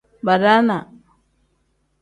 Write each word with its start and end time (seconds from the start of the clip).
Badaanaa. 0.25 0.83